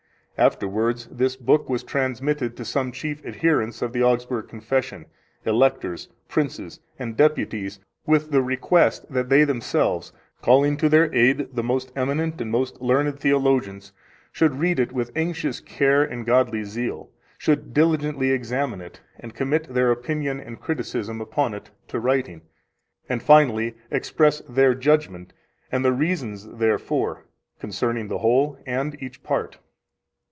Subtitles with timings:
[0.37, 5.05] Afterwards this book was transmitted to some chief adherents of the Augsburg Confession,
[5.45, 10.11] Electors, Princes, and Deputies, with the request that they themselves,
[10.41, 13.91] calling to their aid the most eminent and most learned theologians,
[14.31, 19.71] should read it with anxious care and godly zeal, should diligently examine it, and commit
[19.71, 22.41] their opinion and criticism upon it to writing,
[23.07, 25.33] and, finally, express their judgment
[25.71, 27.25] and the reasons therefore
[27.59, 29.59] concerning the whole and each part.